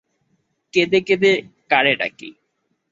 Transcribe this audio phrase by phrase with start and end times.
[0.73, 1.31] কেঁদে কেঁদে
[1.71, 2.29] কারে ডাকি।